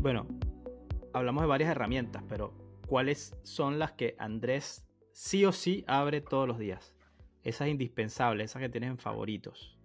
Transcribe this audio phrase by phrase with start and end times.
[0.00, 0.26] bueno,
[1.12, 2.54] hablamos de varias herramientas, pero
[2.86, 6.94] ¿cuáles son las que Andrés sí o sí abre todos los días?
[7.42, 9.78] Esas indispensables, esas que tienes en favoritos.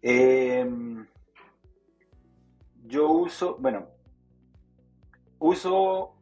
[0.00, 1.06] Em,
[2.86, 3.86] yo uso, bueno,
[5.38, 6.14] uso,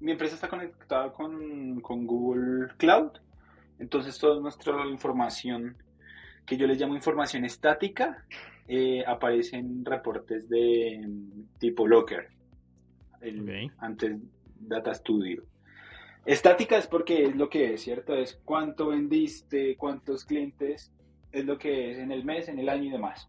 [0.00, 3.12] mi empresa está conectada con, Google Cloud,
[3.78, 5.76] entonces toda nuestra información,
[6.44, 8.24] que yo les llamo información estática,
[8.68, 12.28] eh, aparece en reportes de em, tipo Locker,
[13.78, 14.18] antes
[14.60, 15.44] Data Studio.
[16.24, 18.14] Estática es porque es lo que es, ¿cierto?
[18.14, 20.92] Es cuánto vendiste, cuántos clientes,
[21.32, 23.28] es lo que es en el mes, en el año y demás.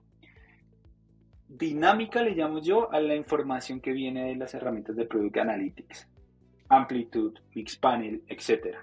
[1.47, 6.07] Dinámica le llamo yo a la información que viene de las herramientas de Product Analytics,
[6.69, 8.75] Amplitude, Mixpanel, etc.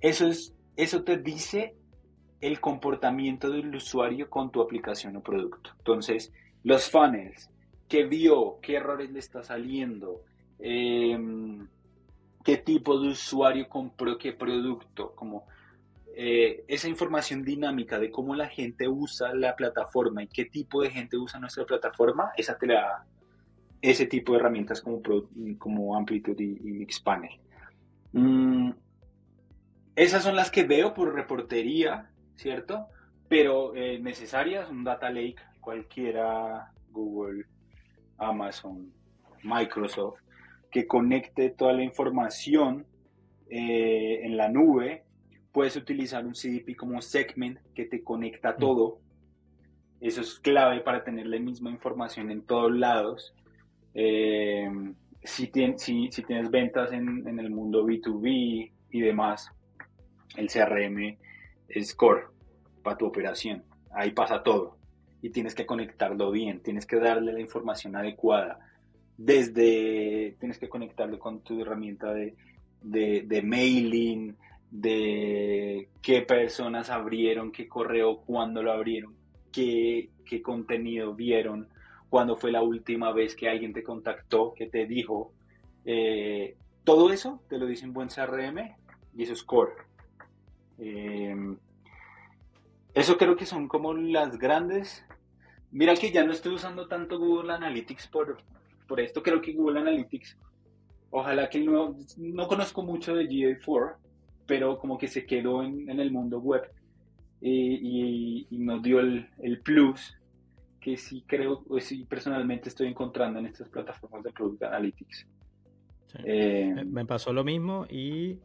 [0.00, 1.74] Eso, es, eso te dice
[2.40, 5.70] el comportamiento del usuario con tu aplicación o producto.
[5.78, 7.50] Entonces, los funnels,
[7.88, 10.22] qué vio, qué errores le está saliendo,
[10.58, 11.66] em,
[12.44, 15.46] qué tipo de usuario compró qué producto, como
[16.20, 20.90] eh, esa información dinámica de cómo la gente usa la plataforma y qué tipo de
[20.90, 23.06] gente usa nuestra plataforma, esa te la da
[23.80, 25.00] ese tipo de herramientas como,
[25.58, 27.38] como Amplitude y, Mixpanel.
[28.12, 28.70] Mm,
[29.94, 32.86] esas son las que veo por reportería, ¿cierto?
[33.28, 37.44] Pero eh, necesarias, un data lake, cualquiera, Google,
[38.16, 38.90] Amazon,
[39.42, 40.20] Microsoft,
[40.70, 42.86] que conecte toda la información
[43.50, 45.04] eh, en la nube
[45.52, 49.00] Puedes utilizar un CDP como Segment que te conecta todo.
[50.00, 53.34] Eso es clave para tener la misma información en todos lados.
[53.94, 54.70] Eh,
[55.24, 59.50] si, si, tienes ventas en, el mundo B2B y demás,
[60.36, 61.16] el CRM
[61.68, 62.26] es core
[62.82, 63.62] para tu operación.
[63.90, 64.76] Ahí pasa todo.
[65.20, 68.60] Y tienes que conectarlo bien, tienes que darle la información adecuada.
[69.16, 72.36] Desde, tienes que conectarlo con tu herramienta de,
[72.82, 74.36] de mailing,
[74.70, 79.14] de qué personas abrieron, qué correo, cuándo lo abrieron,
[79.52, 80.10] qué,
[80.42, 81.68] contenido vieron,
[82.08, 85.32] cuándo fue la última vez que alguien te contactó, que te dijo.
[85.84, 88.58] Eh, todo eso te lo dice en buen CRM
[89.16, 89.72] y eso es core.
[90.78, 91.56] Em,
[92.94, 95.04] eso creo que son como las grandes.
[95.70, 98.38] Mira que ya no estoy usando tanto Google Analytics por,
[98.86, 99.22] por esto.
[99.22, 100.36] Creo que Google Analytics,
[101.10, 103.96] ojalá que no, no conozco mucho de GA4,
[104.46, 106.62] pero como que se quedó en, el mundo web
[107.40, 110.16] y, nos dio el, plus
[110.80, 115.26] que sí creo, o sí personalmente estoy encontrando en estas plataformas de Product Analytics.
[116.24, 118.38] Eh, me pasó lo mismo y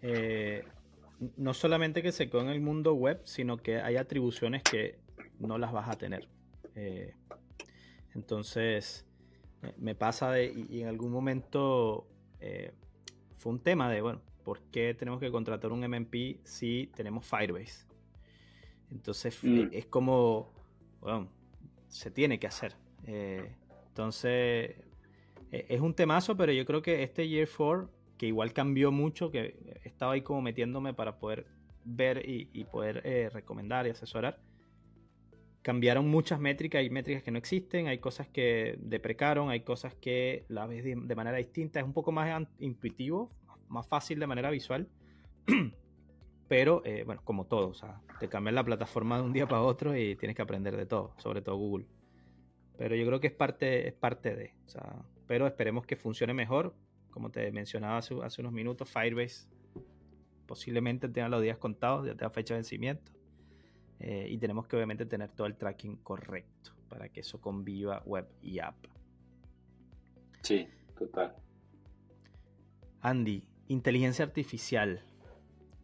[0.00, 0.64] eh,
[1.36, 4.98] no solamente que se quedó en el mundo web, sino que hay atribuciones que
[5.38, 6.28] no las vas a tener.
[6.74, 7.14] Eh,
[8.14, 9.06] entonces,
[9.78, 12.08] me pasa de, y, en algún momento
[13.38, 17.86] fue un tema de, bueno, ¿por qué tenemos que contratar un MMP si tenemos Firebase?
[18.90, 19.68] Entonces mm.
[19.72, 20.52] es como,
[21.00, 21.28] bueno,
[21.88, 22.74] se tiene que hacer.
[23.06, 23.54] Eh,
[23.88, 24.76] entonces
[25.50, 27.88] es un temazo, pero yo creo que este Year 4,
[28.18, 31.46] que igual cambió mucho, que estaba ahí como metiéndome para poder
[31.84, 34.38] ver y, poder eh, recomendar y asesorar,
[35.62, 40.44] cambiaron muchas métricas, hay métricas que no existen, hay cosas que deprecaron, hay cosas que
[40.48, 43.30] la ves de, de manera distinta, es un poco más intuitivo,
[43.68, 44.88] más fácil de manera visual.
[46.48, 49.62] Pero, eh, bueno, como todo, o sea, te cambian la plataforma de un día para
[49.62, 51.86] otro y tienes que aprender de todo, sobre todo Google.
[52.76, 56.34] Pero yo creo que es parte, es parte de, o sea, pero esperemos que funcione
[56.34, 56.74] mejor.
[57.14, 59.46] Como te mencionaba hace, unos minutos, Firebase
[60.46, 63.12] posiblemente tenga los días contados, ya tenga fecha de vencimiento.
[64.00, 68.26] Eh, y tenemos que obviamente tener todo el tracking correcto para que eso conviva web
[68.42, 68.74] y app.
[70.42, 70.66] Sí,
[70.98, 71.36] total.
[73.00, 75.04] Andy, Inteligencia artificial.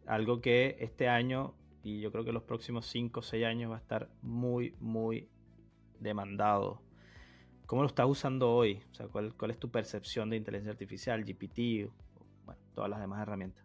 [0.05, 3.77] Algo que este año y yo creo que los próximos 5 o 6 años va
[3.77, 5.29] a estar muy, muy
[5.97, 6.81] demandado.
[7.71, 8.81] ¿Cómo lo estás usando hoy?
[8.91, 11.89] O sea, ¿cuál, es tu percepción de inteligencia artificial, GPT,
[12.43, 13.63] bueno, todas las demás herramientas?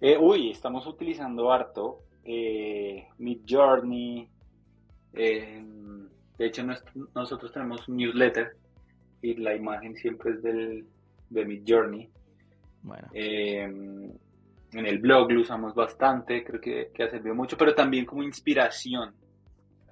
[0.00, 4.28] Eh, uy, estamos utilizando harto eh, Mid Journey.
[5.14, 5.64] Eh,
[6.38, 6.62] de hecho,
[7.12, 8.56] nosotros tenemos un newsletter
[9.20, 10.86] y la imagen siempre es del,
[11.28, 12.08] de mi journey.
[12.84, 13.08] Bueno.
[13.12, 14.12] Em,
[14.74, 18.22] en el blog lo usamos bastante, creo que, que ha servido mucho, pero también como
[18.22, 19.12] inspiración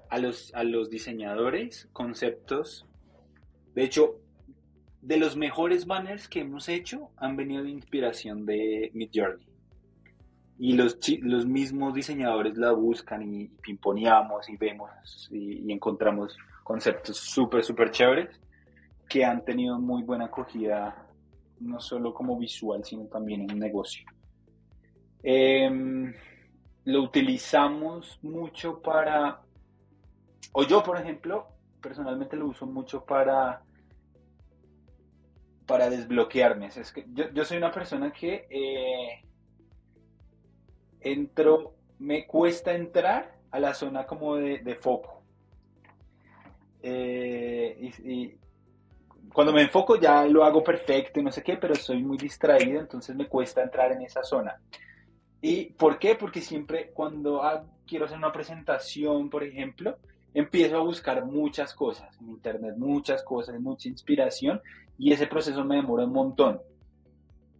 [0.09, 2.85] a los, a los diseñadores, conceptos.
[3.75, 4.19] De hecho,
[5.01, 9.45] de los mejores banners que hemos hecho han venido de inspiración de Mid Journey.
[10.57, 17.63] y los, los mismos diseñadores la buscan y pimponeamos y vemos y, encontramos conceptos súper,
[17.63, 18.39] súper chéveres
[19.07, 21.07] que han tenido muy buena acogida,
[21.59, 24.05] no solo como visual, sino también en negocio.
[25.23, 26.13] Em,
[26.85, 29.41] lo utilizamos mucho para,
[30.53, 31.47] o yo por ejemplo,
[31.81, 33.63] personalmente lo uso mucho para
[35.69, 36.65] para desbloquearme.
[36.65, 39.23] Es que yo, yo soy una persona que eh,
[40.99, 45.21] entro, me cuesta entrar a la zona como de, foco.
[46.81, 48.33] Eh, y,
[49.31, 52.79] cuando me enfoco ya lo hago perfecto y no sé qué, pero soy muy distraído,
[52.79, 54.59] entonces me cuesta entrar en esa zona.
[55.39, 56.15] ¿Y por qué?
[56.15, 57.41] Porque siempre cuando
[57.85, 59.99] quiero hacer una presentación, por ejemplo,
[60.33, 64.61] empiezo a buscar muchas cosas en internet, muchas cosas, mucha inspiración,
[64.97, 66.61] y ese proceso me demora un montón.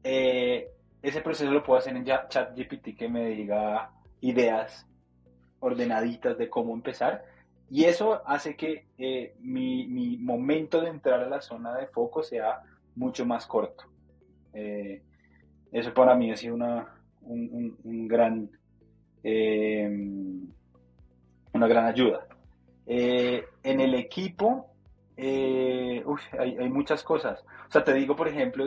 [0.04, 0.70] Eh,
[1.02, 4.86] ese proceso lo puedo hacer en ChatGPT que me diga ideas
[5.60, 7.24] ordenaditas de cómo empezar.
[7.70, 12.62] Y eso hace que eh, mi, momento de entrar a la zona de foco sea
[12.96, 13.86] mucho más corto.
[14.54, 15.04] Eh,
[15.72, 16.88] eso para mí ha sido una,
[17.22, 18.50] un, gran,
[19.24, 19.88] eh,
[21.54, 22.26] una gran ayuda.
[22.92, 24.70] En el equipo
[25.18, 27.44] hay, hay, muchas cosas.
[27.68, 28.66] O sea, te digo, por ejemplo,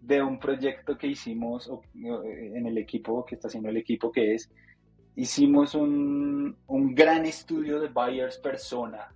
[0.00, 4.50] de un proyecto que hicimos en el equipo, que está haciendo el equipo, que es,
[5.16, 9.12] hicimos un, un gran estudio de buyers persona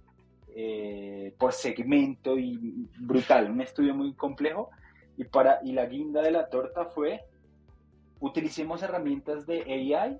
[0.56, 4.70] eh, por segmento y brutal, un estudio muy complejo.
[5.16, 7.20] Y, para, y la guinda de la torta fue,
[8.18, 10.18] utilicemos herramientas de AI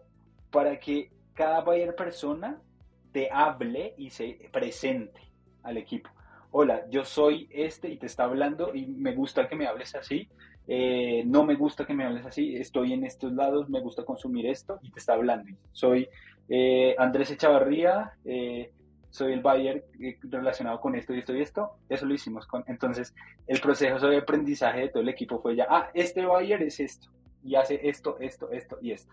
[0.51, 2.61] para que cada buyer persona
[3.15, 5.23] te hable y se presente
[5.63, 6.11] al equipo.
[6.51, 10.29] Hola, yo soy este y te está hablando y me gusta que me hables así
[10.67, 14.47] eh, no me gusta que me hables así, estoy en estos lados, me gusta consumir
[14.47, 15.53] esto y te está hablando.
[15.73, 16.09] Soy
[16.49, 18.71] eh, Andrés Echavarría, eh,
[19.11, 19.85] soy el buyer
[20.23, 21.77] relacionado con esto y esto y esto.
[21.89, 22.65] Eso lo hicimos con.
[22.67, 23.15] Entonces,
[23.47, 27.09] el proceso de aprendizaje de todo el equipo fue ya, ah, este buyer es esto
[27.45, 29.13] y hace esto, esto, esto y esto.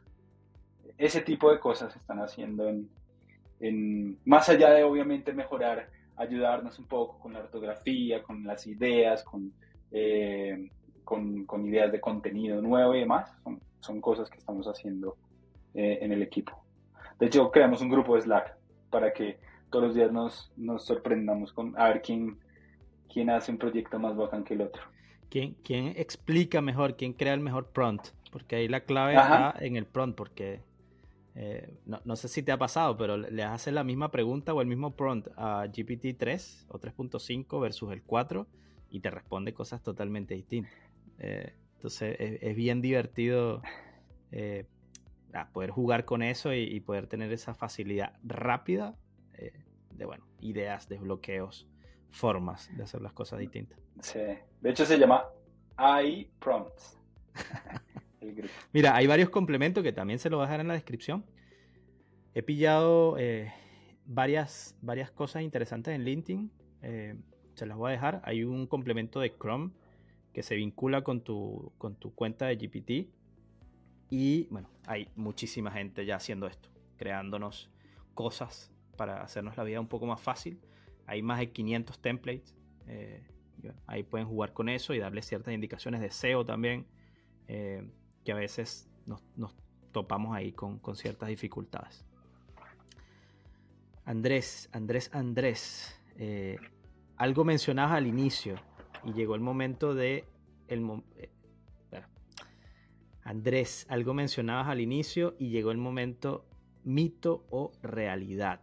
[0.98, 2.90] Ese tipo de cosas se están haciendo en,
[4.26, 9.54] más allá de obviamente mejorar, ayudarnos un poco con la ortografía, con las ideas, con
[11.46, 13.32] con, ideas de contenido nuevo y demás,
[13.80, 15.18] son, cosas que estamos haciendo
[15.74, 16.64] eh, en el equipo.
[17.20, 18.56] De hecho, creamos un grupo de Slack
[18.90, 19.38] para que
[19.70, 22.38] todos los días nos, nos sorprendamos con a ver quién,
[23.12, 24.84] quién hace un proyecto más bacán que el otro.
[25.30, 28.10] ¿Quién, quién explica mejor, quién crea el mejor prompt?
[28.32, 30.62] Porque ahí la clave está en el prompt, porque
[31.36, 34.62] eh, no, no, sé si te ha pasado, pero le haces la misma pregunta o
[34.62, 38.48] el mismo prompt a GPT-3 o 3.5 versus el 4
[38.90, 40.74] y te responde cosas totalmente distintas.
[41.20, 43.62] Eh, entonces es, bien divertido
[44.32, 44.66] eh,
[45.54, 48.96] poder jugar con eso y, poder tener esa facilidad rápida
[49.90, 51.68] de, bueno, ideas, desbloqueos,
[52.12, 53.80] formas de hacer las cosas distintas.
[54.02, 55.26] Sí, de hecho se llama
[56.04, 56.98] iPrompts.
[58.74, 61.26] Mira, hay varios complementos que también se lo voy a dejar en la descripción.
[62.34, 63.18] He pillado
[64.06, 66.52] varias, varias cosas interesantes en LinkedIn.
[67.56, 68.22] se las voy a dejar.
[68.24, 69.72] Hay un complemento de Chrome
[70.34, 73.10] que se vincula con tu, con tu cuenta de GPT.
[74.10, 77.70] Y bueno, hay muchísima gente ya haciendo esto, creándonos
[78.14, 80.60] cosas para hacernos la vida un poco más fácil.
[81.06, 82.56] Hay más de 500 templates.
[82.88, 83.24] Eh,
[83.88, 86.86] ahí pueden jugar con eso y darle ciertas indicaciones de SEO también,
[87.48, 87.88] eh,
[88.24, 89.22] que a veces nos,
[89.92, 92.06] topamos ahí con, ciertas dificultades.
[94.06, 96.58] Andrés, Andrés, Andrés, eh,
[97.18, 98.56] algo mencionabas al inicio
[99.04, 100.26] y llegó el momento de...
[100.68, 101.30] El eh,
[103.24, 106.46] Andrés, algo mencionabas al inicio y llegó el momento
[106.84, 108.60] mito o realidad.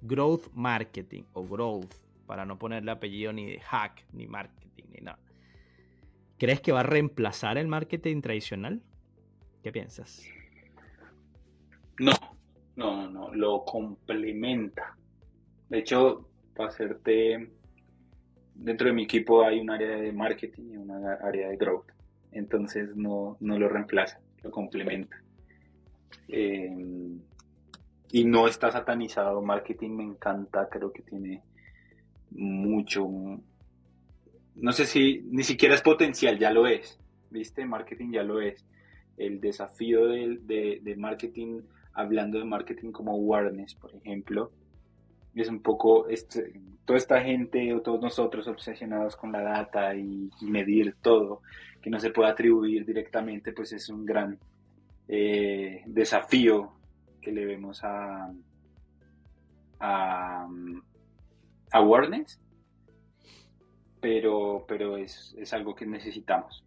[0.00, 1.92] Growth marketing o growth,
[2.26, 5.18] para no ponerle apellido ni de hack, ni marketing, ni nada.
[6.38, 8.82] ¿Crees que va a reemplazar el marketing tradicional?
[9.62, 10.24] ¿Qué piensas?
[11.98, 12.12] No,
[12.76, 14.96] no, no, no, lo complementa.
[15.68, 17.50] De hecho, para hacerte
[18.54, 21.90] dentro de mi equipo hay un área de marketing y una área de growth.
[22.32, 25.16] Entonces no, lo reemplaza, lo complementa.
[26.28, 27.16] Eh,
[28.10, 29.42] y no está satanizado.
[29.42, 31.42] Marketing me encanta, creo que tiene
[32.30, 33.08] mucho.
[34.60, 36.98] No sé si ni siquiera es potencial, ya lo es.
[37.30, 37.64] ¿Viste?
[37.66, 38.64] Marketing ya lo es.
[39.16, 41.62] El desafío de, marketing,
[41.92, 44.52] hablando de marketing como awareness, por ejemplo,
[45.34, 50.30] es un poco este, toda esta gente o todos nosotros obsesionados con la data y,
[50.40, 51.42] medir todo,
[51.82, 54.38] que no se puede atribuir directamente, pues es un gran,
[55.08, 56.72] eh, desafío
[57.20, 58.32] que le vemos a,
[59.80, 60.48] a,
[61.72, 62.40] awareness,
[64.00, 66.64] pero, pero es, algo que necesitamos.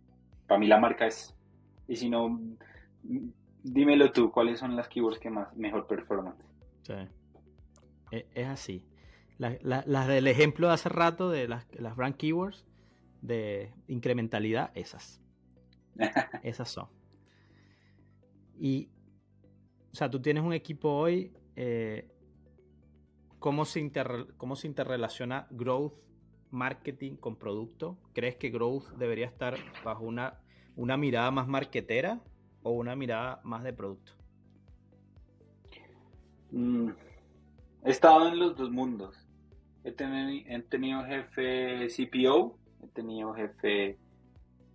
[0.48, 1.36] Para mí la marca es,
[1.88, 2.40] y si no,
[3.64, 6.36] dímelo tú, ¿cuáles son las keywords que más mejor performan?
[6.84, 6.94] Sí.
[8.12, 8.86] E, es así.
[9.38, 12.66] Las del ejemplo de hace rato de las, las brand keywords
[13.22, 15.22] de incrementalidad, esas.
[16.44, 16.88] esas son.
[18.60, 18.90] Y,
[19.92, 22.08] o sea, tú tienes un equipo hoy, eh,
[23.40, 23.92] ¿cómo, se
[24.38, 25.94] ¿cómo se interrelaciona growth,
[26.51, 27.98] marketing con producto?
[28.13, 30.39] ¿Crees que growth debería estar bajo una,
[30.75, 32.20] una mirada más marketera
[32.63, 34.13] o una mirada más de producto?
[36.51, 36.89] Mm,
[37.84, 39.17] he estado en los dos mundos.
[39.84, 43.98] He, tenido jefe CPO, he tenido jefe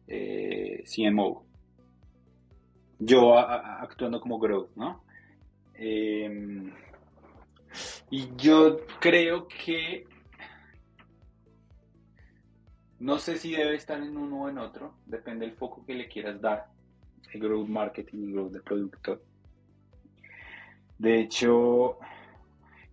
[0.08, 1.46] eh, CMO
[2.98, 5.04] yo actuando como growth, ¿no?
[5.74, 6.72] Em,
[8.10, 10.06] y yo creo que
[13.00, 16.08] no sé si debe estar en uno o en otro, depende del foco que le
[16.08, 16.66] quieras dar,
[17.32, 19.20] el growth marketing y growth de producto.
[20.98, 21.98] De hecho,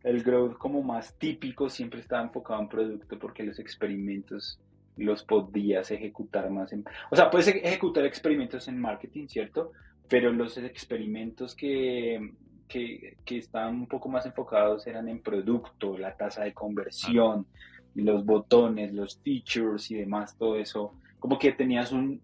[0.03, 4.59] el growth como más típico siempre está enfocado en producto porque los experimentos
[4.97, 6.85] los podías ejecutar más en...
[7.09, 9.71] O sea, puedes ejecutar experimentos en marketing, ¿cierto?
[10.13, 12.33] pero los experimentos que,
[12.67, 17.47] que, estaban un poco más enfocados eran en producto, la tasa de conversión,
[17.95, 20.93] los botones, los features y demás, todo eso.
[21.19, 22.19] Como que tenías un,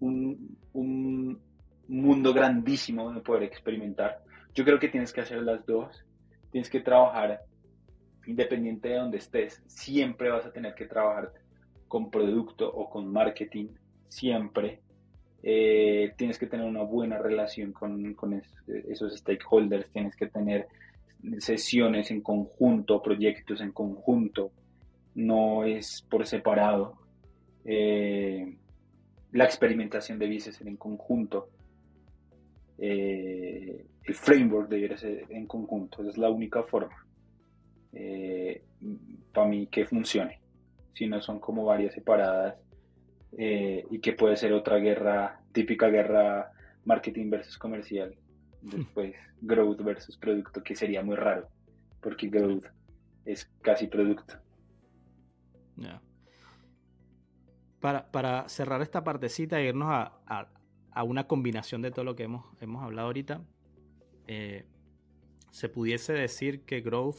[0.73, 1.39] un,
[1.87, 4.21] mundo grandísimo de poder experimentar.
[4.53, 6.05] Yo creo que tienes que hacer las dos.
[6.51, 7.41] Tienes que trabajar
[8.25, 9.61] independiente de donde estés.
[9.67, 11.31] Siempre vas a tener que trabajar
[11.87, 13.67] con producto o con marketing.
[14.07, 14.81] Siempre.
[15.41, 18.15] Eh, tienes que tener una buena relación con,
[18.89, 20.67] esos stakeholders, tienes que tener
[21.39, 24.51] sesiones en conjunto, proyectos en conjunto,
[25.15, 26.97] no es por separado.
[27.65, 28.57] Eh,
[29.31, 31.49] la experimentación debiese ser en conjunto.
[32.77, 37.05] Eh, el framework debería ser en conjunto, es la única forma
[39.33, 40.39] para mí que funcione.
[40.93, 42.55] Si no son como varias separadas,
[43.37, 46.51] eh, y que puede ser otra guerra, típica guerra
[46.85, 48.15] marketing versus comercial,
[48.61, 51.47] después growth versus producto, que sería muy raro,
[52.01, 52.65] porque growth
[53.25, 54.35] es casi producto.
[57.79, 60.49] Para, para, cerrar esta partecita e irnos a,
[60.91, 63.41] a, una combinación de todo lo que hemos, hemos hablado ahorita,
[64.27, 64.65] eh,
[65.51, 67.17] se pudiese decir que growth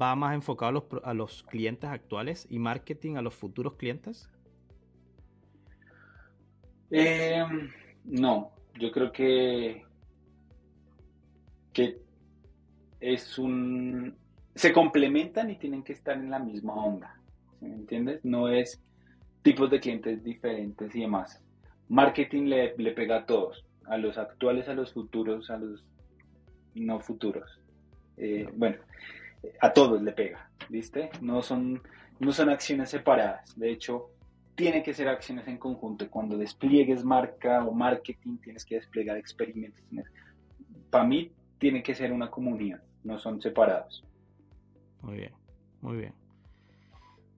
[0.00, 4.28] va más enfocado a los, clientes actuales y marketing a los futuros clientes?
[6.90, 7.70] Em,
[8.04, 9.84] no, yo creo que,
[11.72, 12.02] que
[13.00, 14.16] es un...
[14.54, 17.20] Se complementan y tienen que estar en la misma onda,
[17.60, 18.24] ¿me entiendes?
[18.24, 18.82] No es
[19.42, 21.42] tipos de clientes diferentes y demás.
[21.88, 25.84] Marketing le, le pega a todos, a los actuales, a los futuros, a los
[26.74, 27.60] no futuros.
[28.16, 28.76] Eh, bueno,
[29.60, 31.10] a todos le pega, ¿viste?
[31.20, 31.82] No son,
[32.18, 34.10] no son acciones separadas, de hecho,
[34.54, 36.10] tiene que ser acciones en conjunto.
[36.10, 39.82] Cuando despliegues marca o marketing, tienes que desplegar experimentos.
[40.90, 44.04] Para mí, tiene que ser una comunidad, no son separados.
[45.02, 45.32] Muy bien,
[45.80, 46.14] muy bien.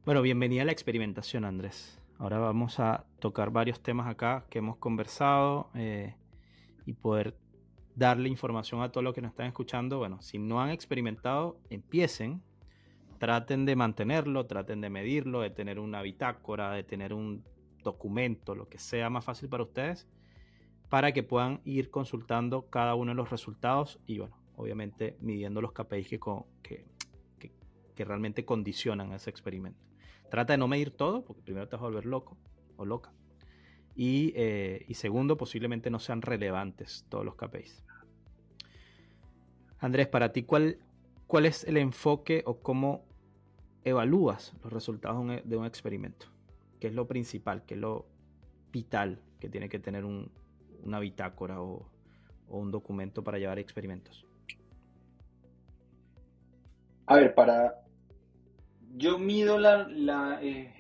[0.05, 2.01] Bueno, bienvenida a la experimentación, Andrés.
[2.19, 6.17] Ahora vamos a tocar varios temas acá que hemos conversado eh,
[6.87, 7.37] y poder
[7.95, 9.99] darle información a todos los que nos están escuchando.
[9.99, 12.43] Bueno, si no han experimentado, empiecen,
[13.19, 17.45] traten de mantenerlo, traten de medirlo, de tener una bitácora, de tener un
[17.85, 20.09] documento, lo que sea más fácil para ustedes,
[20.89, 25.73] para que puedan ir consultando cada uno de los resultados y, bueno, obviamente midiendo los
[25.73, 26.21] KPIs que,
[26.63, 26.85] que,
[27.95, 29.79] que, realmente condicionan ese experimento.
[30.31, 32.37] Trata de no medir todo, porque primero te vas a volver loco
[32.77, 33.13] o loca.
[33.97, 37.85] Eh, y, segundo, posiblemente no sean relevantes todos los KPIs.
[39.79, 40.79] Andrés, para ti, ¿cuál,
[41.27, 43.05] ¿cuál es el enfoque o cómo
[43.85, 46.27] evalúas los resultados de un experimento?
[46.81, 47.65] ¿Qué es lo principal?
[47.65, 48.07] ¿Qué es lo
[48.73, 51.87] vital que tiene que tener una bitácora o,
[52.49, 54.27] un documento para llevar experimentos?
[57.13, 57.75] A ver, para...
[58.97, 60.73] Yo mido la, eh,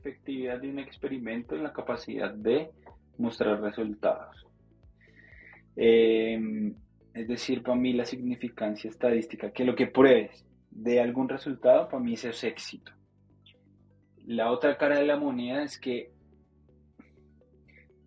[0.00, 2.72] efectividad de un experimento en la capacidad de
[3.18, 4.44] mostrar resultados.
[5.76, 6.74] Em,
[7.12, 12.02] es decir, para mí la significancia estadística, que lo que pruebes de algún resultado, para
[12.02, 12.90] mí eso es éxito.
[14.26, 16.10] La otra cara de la moneda es que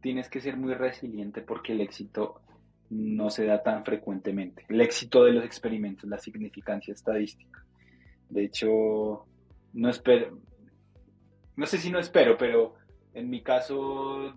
[0.02, 2.42] tienes que ser muy resiliente porque el éxito
[2.90, 4.66] no se da tan frecuentemente.
[4.70, 7.64] El éxito de los experimentos, la significancia estadística.
[8.30, 9.26] De hecho,
[9.74, 10.40] no espero,
[11.56, 12.76] no sé si no espero, pero
[13.14, 14.34] en mi caso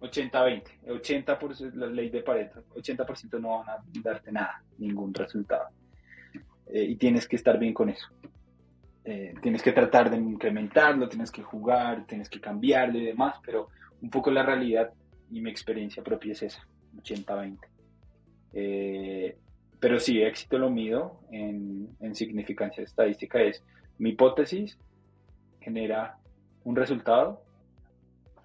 [0.00, 5.68] 80-20, 80%, por la ley de Pareto, 80% no van a darte nada, ningún resultado.
[6.66, 8.06] Eh, y tienes que estar bien con eso.
[9.04, 13.68] Eh, tienes que tratar de incrementarlo, tienes que jugar, tienes que cambiarlo y demás, pero
[14.00, 14.92] un poco la realidad
[15.30, 16.66] y mi experiencia propia es esa,
[16.96, 17.58] 80-20.
[18.52, 19.36] Eh,
[19.78, 23.62] pero sí, éxito lo mido en, en significancia estadística, es
[23.98, 24.78] mi hipótesis
[25.60, 26.18] genera
[26.64, 27.42] un resultado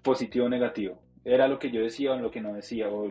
[0.02, 1.02] positivo o negativo.
[1.24, 3.08] Era lo que yo decía o lo que no decía, o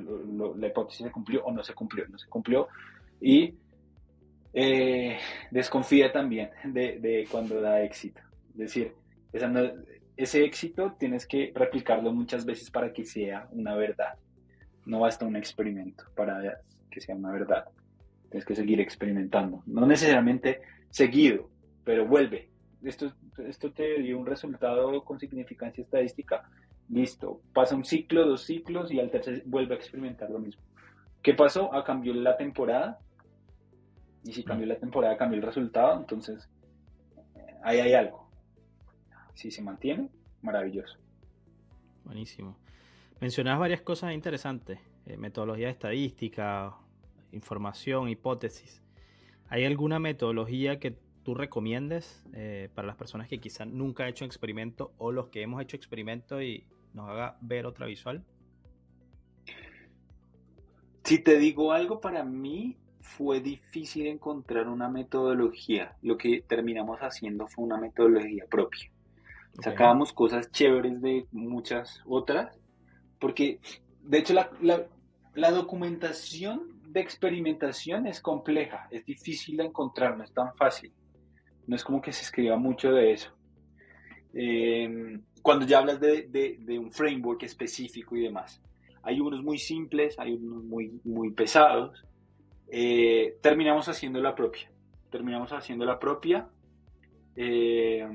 [0.56, 2.68] la hipótesis se cumplió o no se cumplió, no se cumplió.
[3.20, 3.56] Y
[4.54, 5.18] eh,
[5.52, 8.22] desconfía también de, cuando da éxito.
[8.52, 8.94] Es decir,
[10.16, 14.14] ese éxito tienes que replicarlo muchas veces para que sea una verdad.
[14.86, 17.66] No basta un experimento para que sea una verdad.
[18.30, 19.64] Tienes que seguir experimentando.
[19.66, 21.50] No necesariamente seguido,
[21.84, 22.50] pero vuelve.
[22.84, 26.48] Esto, esto te dio un resultado con significancia estadística.
[26.90, 27.42] Listo.
[27.54, 30.62] Pasa un ciclo, dos ciclos y al tercer vuelve a experimentar lo mismo.
[31.24, 31.74] ¿Qué pasó?
[31.74, 33.00] Ah, cambió la temporada
[34.26, 36.50] y si cambió la temporada, cambió el resultado, entonces
[37.64, 38.28] ahí hay algo.
[39.36, 40.10] Si se mantiene,
[40.42, 40.98] maravilloso.
[42.04, 42.58] Buenísimo.
[43.22, 46.76] Mencionabas varias cosas interesantes, eh, metodología estadística,
[47.32, 48.84] información, hipótesis.
[49.48, 54.26] ¿Hay alguna metodología que tú recomiendes eh, para las personas que quizás nunca han hecho
[54.26, 58.24] experimento o los que hemos hecho experimento y nos haga ver otra visual?
[61.04, 65.96] Si te digo algo, para mí fue difícil encontrar una metodología.
[66.02, 68.92] Lo que terminamos haciendo fue una metodología propia.
[69.62, 72.58] Sacábamos cosas chéveres de muchas otras,
[73.26, 73.60] porque
[74.04, 80.56] de hecho la, documentación de experimentación es compleja, es difícil de encontrar, no es tan
[80.56, 80.94] fácil.
[81.66, 83.32] No es como que se escriba mucho de eso.
[84.32, 86.28] Em, cuando ya hablas de,
[86.60, 88.62] de, un framework específico y demás.
[89.02, 92.06] Hay unos muy simples, hay unos muy, muy pesados,
[92.68, 94.72] eh, terminamos haciendo la propia.
[95.10, 96.48] Terminamos haciendo la propia.
[97.36, 98.08] Eh,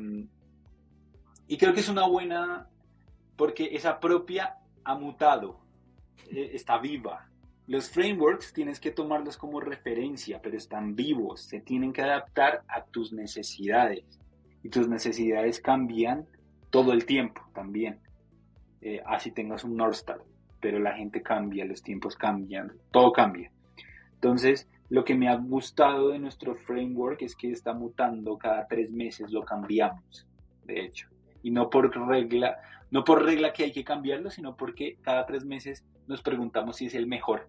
[1.48, 2.68] y creo que es una buena,
[3.36, 5.60] porque esa propia ha mutado,
[6.30, 7.28] eh, está viva.
[7.66, 12.84] Los frameworks tienes que tomarlos como referencia, pero están vivos, se tienen que adaptar a
[12.84, 14.04] tus necesidades.
[14.62, 16.26] Y tus necesidades cambian
[16.70, 17.98] todo el tiempo también.
[19.06, 20.22] así tengas un North Star,
[20.58, 23.50] pero la gente cambia, los tiempos cambian, todo cambia.
[24.14, 28.92] Entonces, lo que me ha gustado de nuestro framework es que está mutando cada tres
[28.92, 30.26] meses, lo cambiamos,
[30.64, 31.08] de hecho.
[31.44, 32.58] Y no por regla,
[32.90, 36.86] no por regla que hay que cambiarlo, sino porque cada tres meses nos preguntamos si
[36.86, 37.48] es el mejor.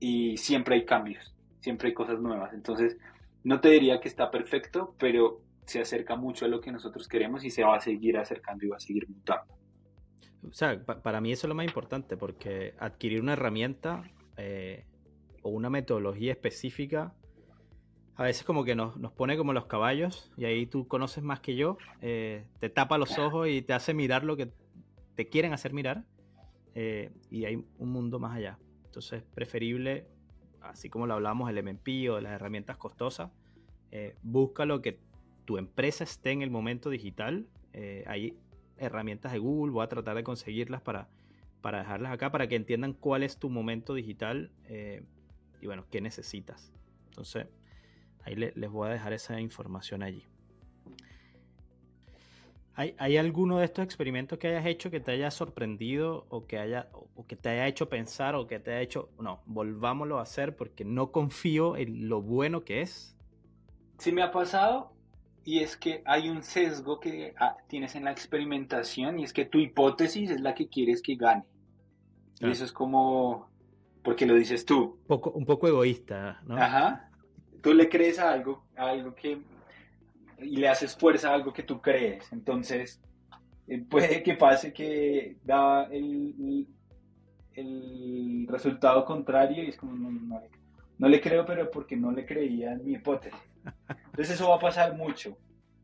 [0.00, 2.52] Y siempre hay cambios, siempre hay cosas nuevas.
[2.52, 2.96] Entonces,
[3.44, 7.44] no te diría que está perfecto, pero se acerca mucho a lo que nosotros queremos
[7.44, 9.54] y se va a seguir acercando y va a seguir mutando.
[10.48, 14.02] O sea, para mí eso es lo más importante, porque adquirir una herramienta
[14.36, 14.84] eh,
[15.42, 17.14] o una metodología específica,
[18.20, 21.56] a veces como que nos, pone como los caballos y ahí tú conoces más que
[21.56, 24.52] yo, eh, te tapa los ojos y te hace mirar lo que
[25.14, 26.04] te quieren hacer mirar
[26.74, 28.58] eh, y hay un mundo más allá.
[28.84, 30.06] Entonces es preferible,
[30.60, 33.30] así como lo hablamos, el MMP o las herramientas costosas,
[33.90, 34.98] eh, busca lo que
[35.46, 37.46] tu empresa esté en el momento digital.
[38.04, 38.36] hay
[38.76, 41.08] herramientas de Google, voy a tratar de conseguirlas para,
[41.62, 46.70] para dejarlas acá, para que entiendan cuál es tu momento digital y bueno, qué necesitas.
[47.08, 47.46] Entonces,
[48.24, 50.24] ahí les voy a dejar esa información allí.
[52.96, 56.88] ¿Hay, alguno de estos experimentos que hayas hecho que te haya sorprendido o que, haya,
[56.92, 60.56] o que te haya hecho pensar o que te haya hecho, no, volvámoslo a hacer
[60.56, 63.14] porque no confío en lo bueno que es?
[63.98, 64.94] Sí me ha pasado
[65.44, 69.44] y es que hay un sesgo que ah, tienes en la experimentación y es que
[69.44, 71.44] tu hipótesis es la que quieres que gane.
[72.40, 72.50] Y ah.
[72.50, 73.50] eso es como,
[74.02, 74.96] porque lo dices tú.
[75.02, 76.56] Un poco, un poco egoísta, ¿no?
[76.56, 77.09] Ajá.
[77.62, 79.38] Tú le crees a algo, a algo que...
[80.38, 82.32] y le haces fuerza a algo que tú crees.
[82.32, 83.00] Entonces,
[83.68, 86.66] eh, puede que pase que da el,
[87.54, 90.10] el resultado contrario y es como,
[90.98, 93.38] no, le creo, pero porque no le creía en mi hipótesis.
[93.88, 95.36] Entonces eso va a pasar mucho.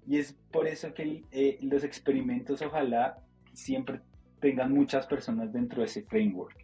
[0.06, 3.18] Y es por eso que eh, los experimentos ojalá
[3.52, 4.00] siempre
[4.40, 6.56] tengan muchas personas dentro de ese framework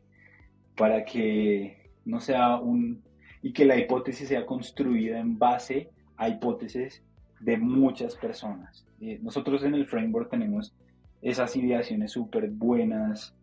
[0.77, 3.03] para que no sea un...
[3.43, 7.03] y que la hipótesis sea construida en base a hipótesis
[7.41, 8.87] de muchas personas.
[9.01, 10.73] Eh, nosotros en el framework tenemos
[11.21, 13.35] esas ideaciones súper buenas.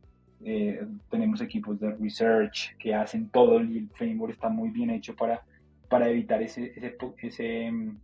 [0.44, 5.16] Eh, tenemos equipos de research que hacen todo y el framework está muy bien hecho
[5.16, 5.44] para,
[5.90, 6.74] para evitar ese,
[7.22, 7.98] ese, mm,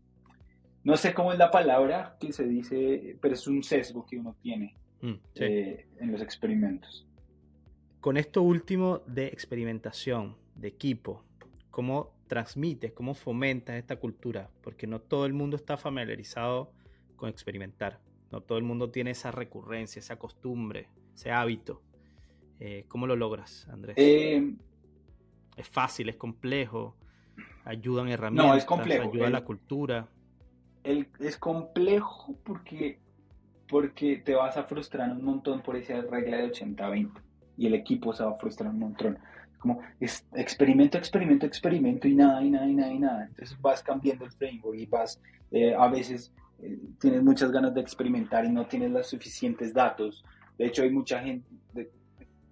[0.83, 4.35] no sé cómo es la palabra que se dice, pero es un sesgo que uno
[4.41, 7.07] tiene mm, eh, en los experimentos.
[8.01, 11.23] Con esto último de experimentación, de equipo,
[11.75, 14.49] ¿cómo transmites, cómo fomentas esta cultura?
[14.61, 16.71] Porque no todo el mundo está familiarizado
[17.17, 17.99] con experimentar.
[18.31, 21.81] No todo el mundo tiene esa recurrencia, esa costumbre, ese hábito.
[22.61, 23.97] Eh, ¿Cómo lo logras, Andrés?
[23.99, 24.53] Eh,
[25.57, 26.95] ¿Es fácil, es complejo?
[27.65, 28.47] ¿Ayudan herramientas?
[28.47, 29.09] No, es complejo.
[29.09, 30.07] ¿Ayuda a la cultura?
[30.85, 32.99] es complejo porque,
[33.67, 37.11] porque te vas a frustrar un montón por esa regla de 80-20
[37.57, 39.19] y el equipo se va a frustrar un montón.
[39.59, 43.25] Como experimento, experimento, experimento y nada, y nada, y nada, y nada.
[43.27, 45.19] Entonces vas cambiando el framework y vas
[45.51, 50.23] eh, a veces eh, tienes muchas ganas de experimentar y no tienes los suficientes datos.
[50.57, 51.89] De hecho, hay mucha gente, de,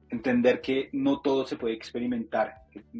[0.10, 2.54] entender que no todo se puede experimentar,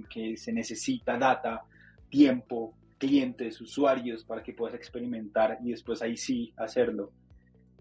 [0.10, 1.64] que, se necesita data,
[2.10, 7.12] tiempo, clientes, usuarios para que puedas experimentar y después ahí sí hacerlo.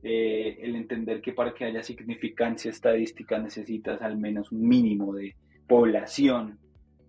[0.02, 5.36] Eh, el entender que para que haya significancia estadística necesitas al menos un mínimo de
[5.72, 6.58] población.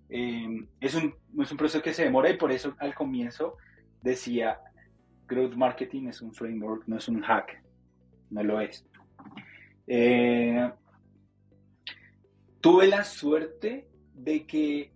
[0.07, 3.57] Eh, es, un, es un proceso que se demora y por eso al comienzo
[4.01, 4.57] decía
[5.27, 7.61] growth marketing es un framework, no es un hack,
[8.29, 8.85] no lo es.
[9.85, 10.71] Eh,
[12.61, 14.93] tuve la suerte de que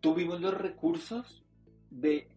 [0.00, 1.44] tuvimos los recursos
[1.90, 2.28] de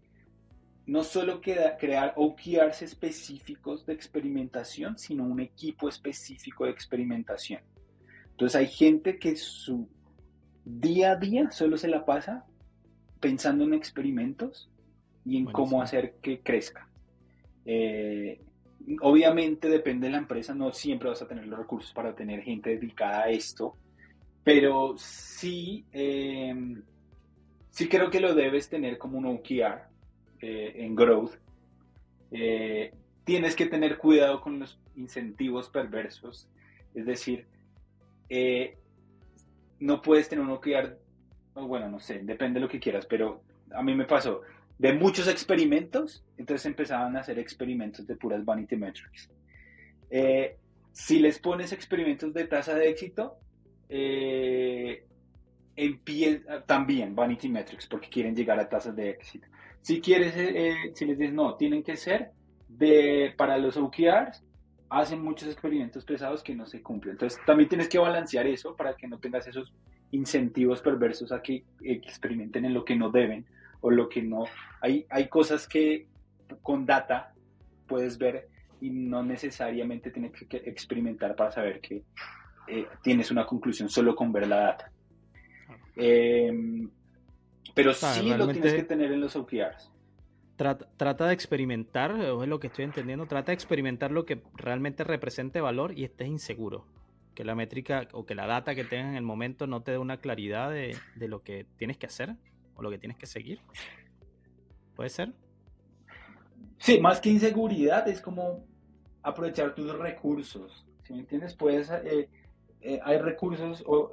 [0.88, 7.62] no solo crear OKRs específicos de experimentación, sino un equipo específico de experimentación.
[8.38, 9.90] Entonces hay gente que su
[10.64, 12.46] día a día solo se la pasa
[13.20, 14.70] pensando en experimentos
[15.26, 16.88] y en cómo hacer que crezca.
[17.66, 18.40] Eh,
[19.02, 22.70] obviamente depende de la empresa, no siempre vas a tener los recursos para tener gente
[22.70, 23.76] dedicada a esto,
[24.44, 26.84] pero sí, em,
[27.72, 29.82] sí creo que lo debes tener como un OKR
[30.42, 31.32] eh, en growth.
[32.30, 36.48] Eh, tienes que tener cuidado con los incentivos perversos,
[36.94, 37.48] es decir,
[39.80, 40.98] no puedes tener un OKR,
[41.56, 44.42] bueno, no sé, depende de lo que quieras, pero a mí me pasó,
[44.78, 49.30] de muchos experimentos, entonces empezaban a hacer experimentos de puras vanity metrics.
[50.10, 50.58] Eh,
[50.92, 53.38] si les pones experimentos de tasa de éxito,
[53.90, 55.04] eh,
[56.66, 59.48] también vanity metrics, porque quieren llegar a tasas de éxito.
[59.82, 62.32] Si quieres, eh, si les dices no, tienen que ser
[62.68, 64.44] de, para los OKRs,
[64.90, 67.14] hacen muchos experimentos pesados que no se cumplen.
[67.14, 69.74] Entonces también tienes que balancear eso para que no tengas esos
[70.12, 73.46] incentivos perversos a que experimenten en lo que no deben
[73.82, 74.46] o lo que no.
[74.82, 76.08] Hay, hay cosas que
[76.62, 77.34] con data
[77.88, 78.48] puedes ver
[78.80, 82.04] y no necesariamente tienes que experimentar para saber que
[82.68, 84.92] eh, tienes una conclusión solo con ver la data.
[85.96, 86.90] Em,
[87.74, 89.92] pero sí lo tienes que tener en los OKRs.
[90.58, 95.62] Trata, de experimentar, es lo que estoy entendiendo, trata de experimentar lo que realmente represente
[95.62, 96.86] valor y estés inseguro.
[97.36, 100.00] Que la métrica o que la data que tengas en el momento no te dé
[100.00, 102.36] una claridad de, de lo que tienes que hacer
[102.76, 103.60] o lo que tienes que seguir.
[104.96, 105.32] ¿Puede ser?
[106.80, 108.66] Sí, más que inseguridad, es como
[109.22, 110.86] aprovechar tus recursos.
[111.04, 112.30] Si me entiendes, puedes, eh,
[112.82, 114.12] eh, hay recursos o,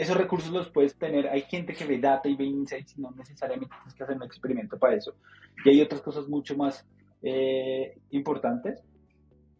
[0.00, 1.28] esos recursos los puedes tener.
[1.28, 4.22] Hay gente que ve data y ve insights y no necesariamente tienes que hacer un
[4.22, 5.14] experimento para eso.
[5.62, 6.86] Y hay otras cosas mucho más
[7.22, 8.82] eh, importantes.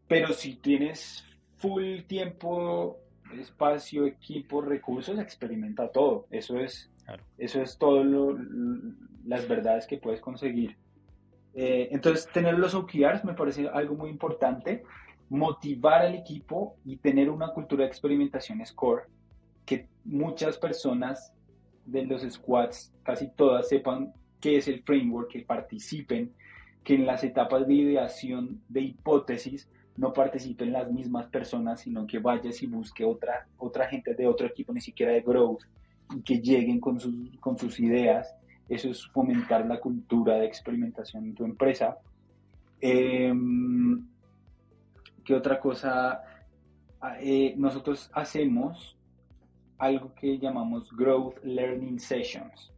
[0.09, 1.25] Pero si tienes
[1.59, 2.97] full tiempo,
[3.39, 6.27] espacio, equipo, recursos, experimenta todo.
[6.31, 6.91] Eso es
[7.37, 8.03] eso es todo
[9.27, 10.77] las verdades que puedes conseguir.
[11.53, 14.85] Eh, entonces, tener los OKRs me parece algo muy importante.
[15.29, 19.03] Motivar al equipo y tener una cultura de experimentación score
[19.71, 21.33] que muchas personas
[21.87, 26.33] de los squads, casi todas, sepan qué es el framework, que participen,
[26.83, 32.19] que en las etapas de ideación de hipótesis no participen las mismas personas, sino que
[32.19, 35.63] vayas y busque otra, otra gente de otro equipo, ni siquiera de growth,
[36.25, 38.35] que lleguen con sus, con sus ideas.
[38.69, 41.97] Eso es fomentar la cultura de experimentación en tu empresa.
[42.81, 44.05] Em,
[45.25, 46.25] ¿Qué otra cosa?
[47.01, 48.97] Ah, eh, nosotros hacemos
[49.81, 52.73] algo que llamamos Growth Learning Sessions,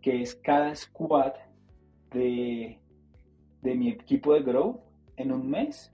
[0.00, 1.32] que es cada squad
[2.12, 2.78] de,
[3.60, 4.80] de mi equipo de Growth
[5.16, 5.92] en un mes.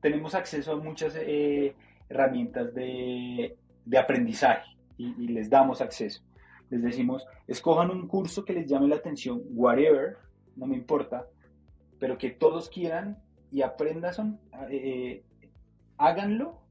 [0.00, 1.76] Tenemos acceso a muchas eh,
[2.08, 6.22] herramientas de, de aprendizaje y, les damos acceso.
[6.70, 10.16] Les decimos, escojan un curso que les llame la atención, whatever,
[10.56, 11.26] no me importa,
[11.98, 15.22] pero que todos quieran y aprendan, eh,
[15.98, 16.61] háganlo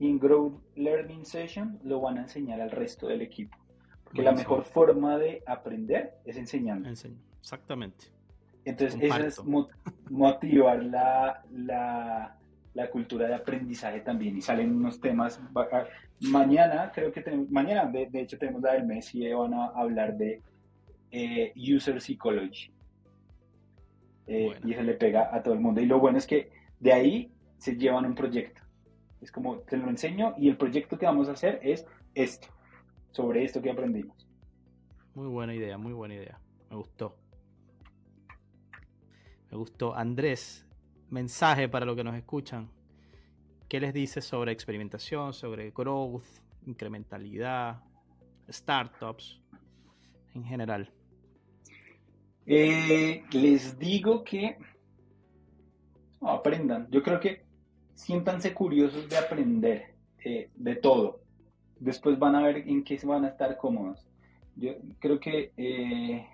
[0.00, 3.56] y en Growth Learning Session lo van a enseñar al resto del equipo.
[4.02, 6.88] Porque la mejor forma de aprender es enseñando.
[7.38, 8.06] Exactamente.
[8.64, 9.40] Entonces, eso es
[10.08, 12.34] motivar la, la,
[12.72, 14.38] la, cultura de aprendizaje también.
[14.38, 15.38] Y salen unos temas.
[16.20, 20.16] Mañana, creo que tenemos, mañana, de, hecho, tenemos la del mes y van a hablar
[20.16, 20.40] de
[21.10, 22.72] eh, User Psychology.
[24.26, 25.82] Eh, y eso le pega a todo el mundo.
[25.82, 28.62] Y lo bueno es que de ahí se llevan un proyecto.
[29.20, 32.48] Es como, te lo enseño y el proyecto que vamos a hacer es esto,
[33.10, 34.26] sobre esto que aprendimos.
[35.14, 36.38] Muy buena idea, muy buena idea.
[36.70, 37.16] Me gustó.
[39.50, 39.94] Me gustó.
[39.94, 40.66] Andrés,
[41.10, 42.70] mensaje para los que nos escuchan.
[43.68, 46.24] ¿Qué les dices sobre experimentación, sobre growth,
[46.66, 47.82] incrementalidad,
[48.48, 49.40] startups
[50.34, 50.92] en general?
[52.46, 54.58] Eh, les digo que
[56.20, 56.88] aprendan.
[56.90, 57.44] Yo creo que
[58.00, 61.20] siéntanse curiosos de aprender eh, de todo.
[61.78, 64.06] Después van a ver en qué se van a estar cómodos.
[64.56, 66.26] Yo creo que eh,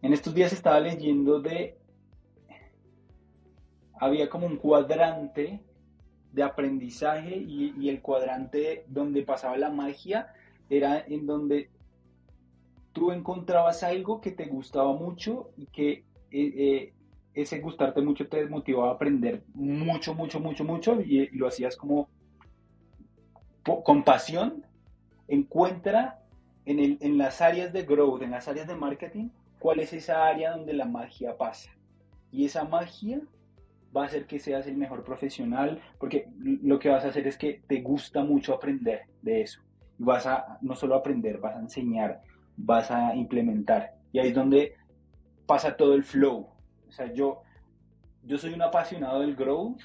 [0.00, 1.76] en estos días estaba leyendo de...
[4.00, 5.60] Había como un cuadrante
[6.32, 10.32] de aprendizaje y, el cuadrante donde pasaba la magia
[10.70, 11.70] era en donde
[12.92, 16.92] tú encontrabas algo que te gustaba mucho y que eh,
[17.42, 22.08] ese gustarte mucho te motivaba a aprender mucho, mucho, mucho, mucho y, lo hacías como
[23.62, 24.64] con pasión.
[25.28, 26.20] Encuentra
[26.64, 30.26] en, el, en las áreas de growth, en las áreas de marketing, cuál es esa
[30.26, 31.70] área donde la magia pasa.
[32.32, 33.20] Y esa magia
[33.96, 37.36] va a hacer que seas el mejor profesional, porque lo que vas a hacer es
[37.36, 39.60] que te gusta mucho aprender de eso.
[39.98, 42.20] Y vas a no solo aprender, vas a enseñar,
[42.56, 43.94] vas a implementar.
[44.12, 44.74] Y ahí es donde
[45.46, 46.48] pasa todo el flow.
[46.88, 47.42] O sea, yo,
[48.24, 49.80] yo soy un apasionado del growth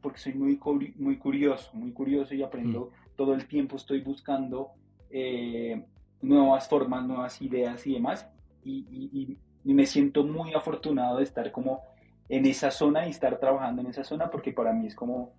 [0.00, 0.58] porque soy muy,
[0.96, 3.16] muy curioso, muy curioso y aprendo mm.
[3.16, 4.72] todo el tiempo, estoy buscando
[5.10, 5.84] eh,
[6.22, 8.28] nuevas formas, nuevas ideas y demás.
[8.64, 11.82] Y, me siento muy afortunado de estar como
[12.28, 15.34] en esa zona y estar trabajando en esa zona porque para mí es como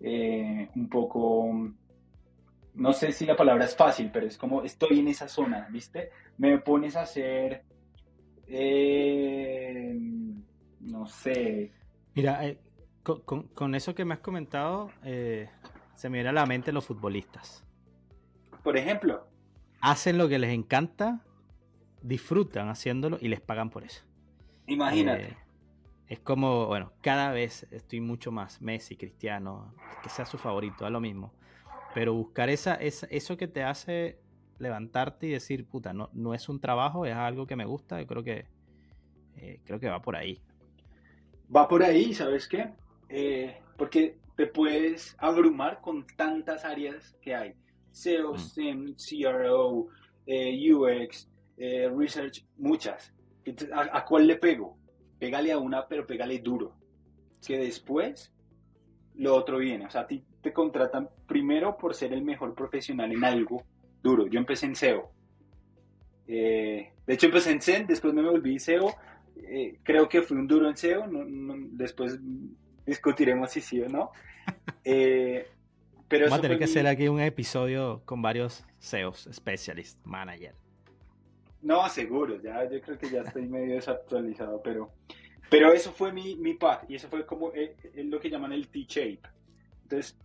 [0.00, 1.52] eh, un poco
[2.76, 6.10] no sé si la palabra es fácil, pero es como estoy en esa zona, ¿viste?
[6.38, 7.62] Me pones a hacer,
[8.46, 9.94] eh,
[10.80, 11.72] no sé.
[12.14, 12.60] Mira, eh,
[13.02, 15.48] con, eso que me has comentado, eh,
[15.94, 17.64] se me viene a la mente los futbolistas.
[18.62, 19.26] Por ejemplo.
[19.80, 21.20] Hacen lo que les encanta,
[22.02, 24.04] disfrutan haciéndolo y les pagan por eso.
[24.66, 25.36] Imagínate.
[26.08, 30.90] es como, bueno, cada vez estoy mucho más Messi, Cristiano, que sea su favorito, da
[30.90, 31.32] lo mismo
[31.96, 34.18] pero buscar esa, eso que te hace
[34.58, 38.06] levantarte y decir, puta, no, no es un trabajo, es algo que me gusta, yo
[38.06, 38.44] creo que,
[39.36, 40.42] eh, creo que va por ahí.
[41.54, 42.70] Va por ahí, ¿sabes qué?
[43.08, 47.54] Eh, porque te puedes abrumar con tantas áreas que hay.
[47.92, 48.38] SEO, mm.
[48.38, 49.88] SIM, CRO,
[50.26, 53.12] eh, UX, Research, muchas.
[53.72, 54.76] ¿a, ¿a, cuál le pego?
[55.18, 56.74] Pégale a una, pero pégale duro.
[57.46, 58.32] Que después
[59.14, 59.86] lo otro viene.
[59.86, 63.64] O sea, a ti te contratan primero por ser el mejor profesional en algo
[64.02, 64.26] duro.
[64.26, 65.10] Yo empecé en SEO.
[66.28, 68.94] Eh, de hecho, empecé en SEN, después me volví SEO.
[69.36, 71.04] Eh, creo que fui un duro en SEO.
[71.72, 72.18] después
[72.84, 74.12] discutiremos si sí o no.
[74.84, 75.44] Eh,
[76.06, 80.54] pero Vamos a tener que hacer aquí un episodio con varios SEOs, specialist, manager.
[81.62, 84.92] No, seguro, ya, yo creo que ya estoy medio desactualizado, pero,
[85.50, 87.50] pero eso fue mi, mi path y eso fue como
[87.96, 89.22] lo que llaman el T-shape.
[89.82, 90.16] Entonces,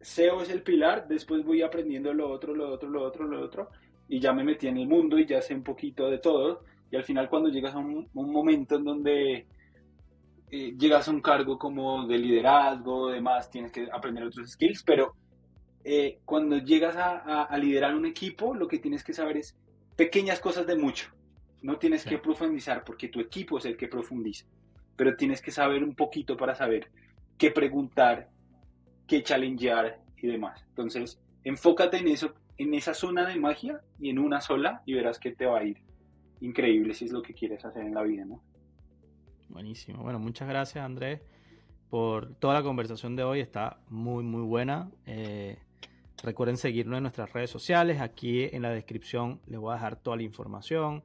[0.00, 3.70] SEO es el pilar, después voy aprendiendo lo otro, lo otro, lo otro, lo otro,
[4.08, 6.64] y ya me metí en el mundo y ya sé un poquito de todo.
[6.90, 9.46] Y al final cuando llegas a un, momento en donde
[10.50, 15.14] eh, llegas a un cargo como de liderazgo, demás, tienes que aprender otros skills, pero
[15.84, 19.56] eh, cuando llegas a, liderar un equipo, lo que tienes que saber es
[19.96, 21.10] pequeñas cosas de mucho.
[21.62, 24.46] No tienes que profundizar porque tu equipo es el que profundiza,
[24.96, 26.90] pero tienes que saber un poquito para saber
[27.36, 28.28] qué preguntar,
[29.06, 30.64] que challengear y demás.
[30.70, 35.18] Entonces, enfócate en eso, en esa zona de magia y en una sola y verás
[35.18, 35.82] que te va a ir
[36.40, 38.42] increíble si es lo que quieres hacer en la vida, ¿no?
[39.48, 40.02] Buenísimo.
[40.02, 41.20] Bueno, muchas gracias Andrés
[41.90, 43.40] por toda la conversación de hoy.
[43.40, 44.90] Está muy, muy buena.
[45.06, 45.58] Eh,
[46.22, 48.00] recuerden seguirnos en nuestras redes sociales.
[48.00, 51.02] Aquí en la descripción les voy a dejar toda la información.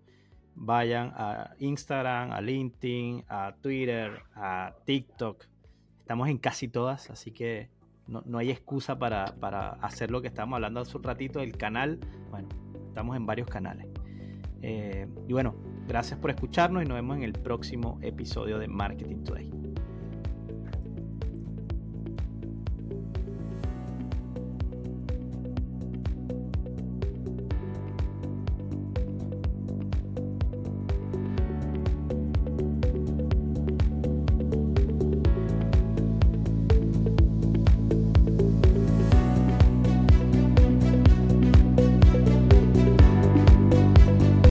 [0.54, 5.44] Vayan a Instagram, a LinkedIn, a Twitter, a TikTok.
[6.00, 7.70] Estamos en casi todas, así que
[8.08, 9.26] no, hay excusa para,
[9.82, 12.00] hacer lo que estábamos hablando hace un ratito del canal.
[12.30, 12.48] Bueno,
[12.88, 13.88] estamos en varios canales.
[14.62, 15.56] Eh, y bueno,
[15.88, 19.65] gracias por escucharnos y nos vemos en el próximo episodio de Marketing Today.